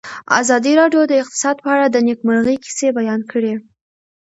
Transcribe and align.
ازادي 0.41 0.71
راډیو 0.81 1.01
د 1.07 1.13
اقتصاد 1.21 1.55
په 1.63 1.69
اړه 1.75 1.85
د 1.89 1.97
نېکمرغۍ 2.07 2.55
کیسې 2.65 2.87
بیان 2.99 3.21
کړې. 3.31 3.53